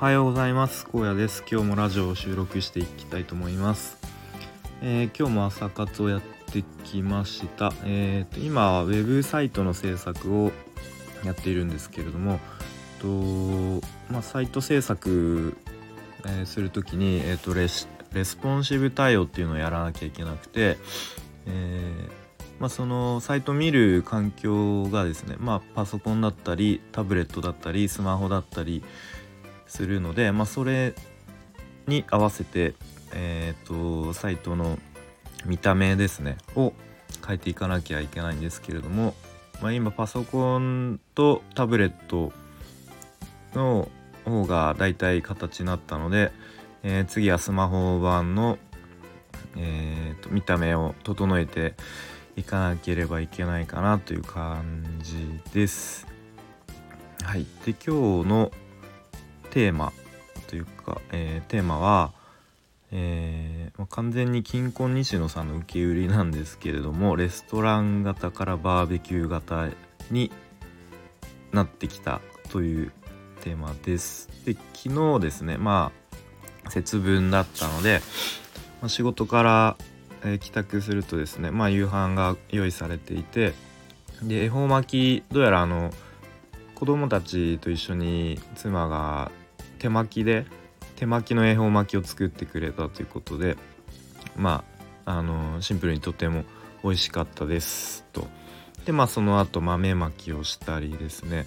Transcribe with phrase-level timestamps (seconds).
[0.00, 0.86] はようございます。
[0.94, 1.42] 荒野です。
[1.50, 3.98] 今日もラジオを収録していきたいと思います、
[4.80, 7.72] えー、今日も朝活をやってきました。
[7.84, 10.52] えーと、今はウェブサイトの制作を
[11.24, 12.38] やっているんですけれども
[13.02, 13.08] と
[14.08, 15.56] まあ、サイト制作、
[16.24, 20.78] えー、する時にえっ、ー、とレスレスポンシブ対応っていうのをやらなきゃいけなくて、
[21.46, 22.28] えー
[22.60, 28.82] まあ、そのサイト見る環境がですね、まあ、パソコンだったりタブレットだったりスマホだったり
[29.68, 30.94] するので、まあ、それ
[31.86, 32.74] に合わせて、
[33.12, 34.78] えーと、サイトの
[35.46, 36.72] 見た目ですねを
[37.26, 39.14] 変えていかなきゃいけないんですけれども、
[39.62, 42.32] まあ、今パソコンとタブレット
[43.54, 43.88] の
[44.24, 46.32] 方がだいたい形になったので、
[46.82, 48.58] えー、次はスマホ版の、
[49.56, 51.74] えーと見た目を整えて
[52.36, 56.06] いかなければいけないかなという感じです。
[57.24, 58.52] はい、で今日の
[59.50, 59.92] テーマ
[60.48, 62.12] というか、えー、テーマは、
[62.92, 69.68] えー、まあ、完全に金婚西野さんの受け売りなんですけれどもレストラン型からバーベキュー型
[70.10, 70.30] に
[71.52, 72.92] なってきたという
[73.42, 74.28] テーマです。
[74.44, 75.92] で昨日ですねま
[76.64, 78.00] あ節分だったので、
[78.80, 79.76] まあ、仕事から
[80.24, 83.54] えー、帰宅するとですねまあ夕飯が用意されていて
[84.22, 85.92] で恵方巻きどうやらあの
[86.74, 89.30] 子供たちと一緒に妻が
[89.78, 90.46] 手巻きで
[90.96, 93.56] 手巻きの恵方巻きを作ってくれたということで
[94.36, 94.64] ま
[95.06, 96.44] ああのシンプルにとても
[96.82, 98.26] 美味しかったですと。
[98.84, 101.46] でまあその後豆巻きをしたりですね。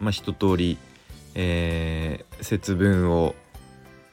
[0.00, 0.78] まあ一通り、
[1.34, 3.34] えー、節分を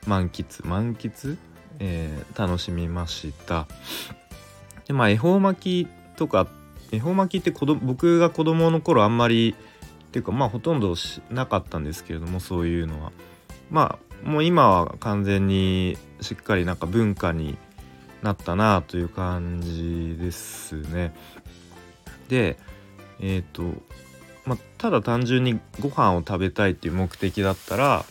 [0.06, 1.38] 満喫満喫？
[1.80, 3.68] えー、楽しみました。
[4.88, 6.48] でまあ恵方巻きとか
[6.92, 9.56] 恵方巻きって子ど僕が子供の頃あんまり
[10.18, 13.12] っていうかまあほとんどしなかったんですけれどもそういうのは。
[13.70, 17.56] まあもう今は完全にしっかりなんか文化に
[18.24, 21.14] なったなという感じですね。
[22.30, 22.58] で
[23.20, 23.62] えっ、ー、と
[24.46, 28.04] まあただ単純にご飯を食べたいっていう目的だったら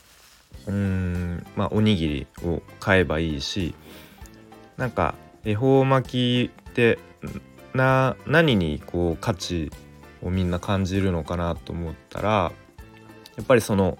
[0.69, 3.75] うんまあおにぎりを買えばいいし
[4.77, 7.01] なんか恵方巻きって
[7.75, 9.73] な何にこう価値
[10.27, 12.53] をみんな感じるのかなと思ったら
[13.37, 13.99] やっぱりその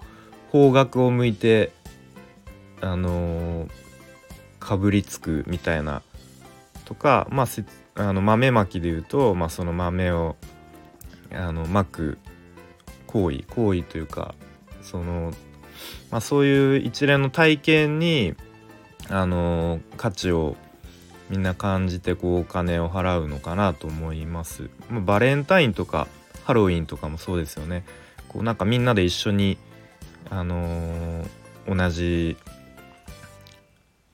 [0.51, 1.71] 方角を向いて
[2.81, 3.69] あのー、
[4.59, 6.01] かぶりつくみたいな
[6.85, 10.35] とかまあせあの豆まきで言うと、まあ、その豆を
[11.33, 12.17] あの巻く
[13.07, 14.35] 行為行為というか
[14.81, 15.33] その
[16.11, 18.35] まあ、そういう一連の体験に
[19.09, 20.55] あの価値を
[21.29, 24.69] みんな感じてこうお金を払うのかなと思います。
[24.89, 26.07] まあ、バレンタインとか
[26.43, 27.83] ハロウィンとかもそうですよね。
[28.29, 29.57] こうなんかみんなで一緒に
[30.29, 32.37] あのー、同じ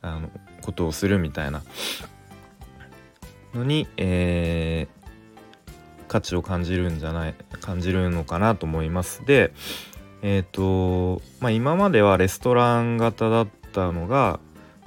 [0.02, 0.30] あの
[0.62, 1.64] ことをするみたいな
[3.54, 9.26] のに、えー、価値を感じるんじゃない感じるのかなと思います。
[9.26, 9.54] で
[10.22, 14.40] えっ、ー、とまあ今まではレストラン型だったのが、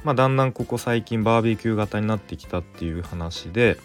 [0.07, 3.77] まあ、だんだんここ最近バーベキュー型になってきたっていう話で、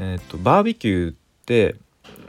[0.00, 1.14] えっ、とバーベキューっ
[1.46, 1.76] て、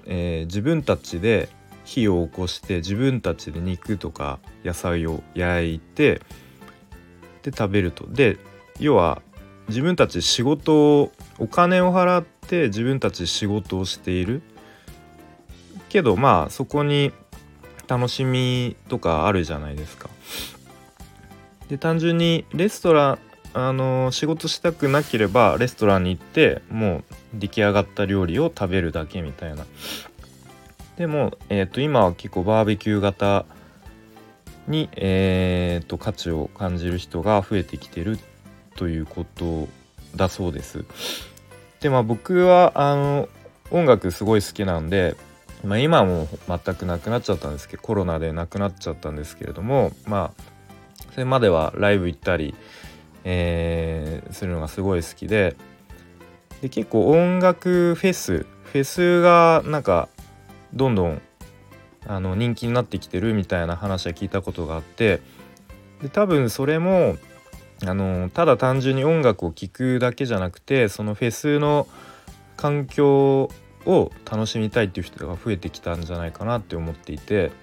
[0.05, 1.49] えー、自分たちで
[1.85, 6.21] 火を起こして自分たちで肉とか野菜を焼いて
[7.41, 8.37] で食べるとで
[8.79, 9.23] 要は
[9.67, 14.43] 自分たち仕事をお金を払って自分たち仕事をしている
[15.89, 17.11] けどまあそこに
[17.87, 20.11] 楽しみとかあるじゃないですか。
[21.69, 23.19] で単純にレストラン
[23.53, 27.03] あの仕事したくなければレストランに行ってもう
[27.33, 29.65] 出来上がった料理を食べるだけみたいな。
[30.97, 33.45] でも、えーと、今は結構バーベキュー型
[34.67, 38.17] に、えーと、価値を感じる人が増えてきてる
[38.75, 39.67] ということ
[40.15, 40.85] だそうです。
[41.79, 43.29] でまあ僕はあの
[43.71, 45.15] 音楽すごい好きなんで
[45.63, 50.54] まあ、今はもう全くなくなっちゃったんですけどコロナでなくなっちゃったんですけれどもまあ
[51.15, 52.53] それまではライブ行ったり、
[53.23, 55.55] えー、するのがすごい好きで
[56.61, 60.09] で結構音楽フェスフェスがなんか
[60.73, 61.21] どんどん
[62.05, 65.21] あの人気になってきてるみたいな話は聞いたことがあって
[66.01, 67.15] で多分それも
[67.85, 71.87] あのただ単純に音楽を聴くだけじゃなくてそのフェスの
[72.57, 73.49] 環境
[73.85, 77.53] を楽しみたいっていう人が増えてきたんじゃないかなって思っていて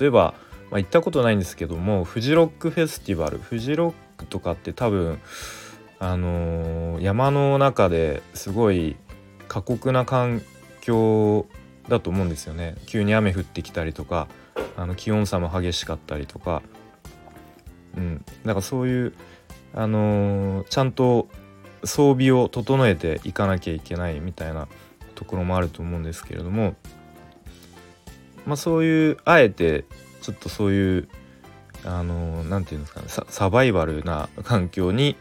[0.00, 0.34] 例えば、
[0.70, 3.38] まあ、行ったことないんですけどもフジロックフェスティバル。
[3.38, 5.20] フジロックとかって多分
[5.98, 8.96] あのー、山の中ですごい
[9.48, 10.42] 過酷な環
[10.80, 11.46] 境
[11.88, 12.76] だと思うんですよね。
[12.86, 14.28] 急に雨降ってきたりとか
[14.76, 16.62] あの気温差も激しかったりとか、
[17.96, 19.14] うん、だからそういう、
[19.74, 21.28] あのー、ちゃんと
[21.84, 24.68] 装備を整えていかなきゃいけないみたいな
[25.14, 26.74] ところもあると思うんですけれども、
[28.44, 29.84] まあ、そういうあえて
[30.22, 31.08] ちょっとそういう
[31.84, 35.16] あの何て言うんですかねサバイバルな環境に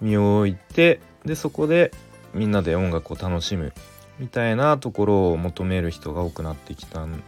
[0.00, 1.92] 身を置いてでそこで
[2.34, 3.72] みんなで音楽を楽しむ
[4.18, 7.22] みたいなところを求める人が多くなってきたん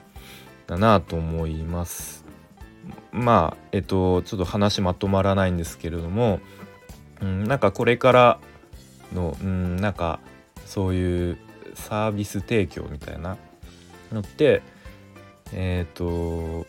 [0.66, 2.24] だなと思います。
[3.12, 6.40] まあえっとちょっと話まとまらないんですけれども、
[7.20, 8.38] うん、なんかこれから
[9.12, 10.20] の、うん、なんか
[10.66, 11.38] そういう
[11.74, 13.36] サービス提供みたいな
[14.12, 14.62] のって
[15.52, 16.66] えっ、と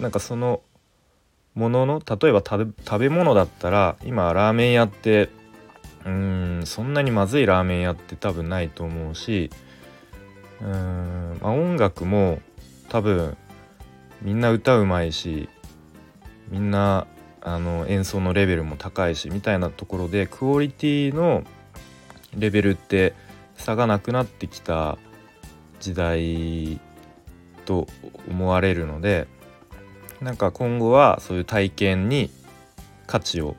[0.00, 0.62] なんかその
[1.54, 5.30] ものの例えば食べ物だったら今ラーメン屋って
[6.06, 9.50] うんそんなにまずいラーメン屋って多分ないと思うし
[10.62, 12.40] うん、まあ、音楽も
[12.88, 13.36] 多分
[14.22, 15.48] みんな歌うまいし
[16.48, 17.06] みんな
[17.42, 21.44] あの演奏のレベルも高いしみたいなところでクオリティの
[22.36, 23.14] レベルって
[23.56, 24.98] 差がなくなってきた
[25.80, 26.80] 時代
[27.64, 27.86] と
[28.28, 29.26] 思われるので
[30.20, 32.30] なんか今後はそういう体験に
[33.06, 33.56] 価値を、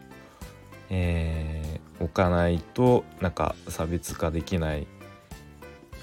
[0.90, 4.88] えー、置かないとなんか差別化できない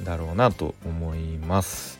[0.03, 1.99] だろうなと思います。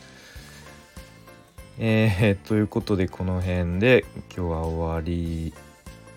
[1.81, 4.03] えー、ということでこの辺で
[4.35, 5.53] 今日は終わり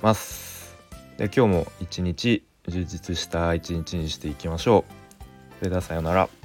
[0.00, 0.76] ます。
[1.18, 5.58] で今日も一日充実した一日にしていきましょう。
[5.58, 6.41] それではさようなら。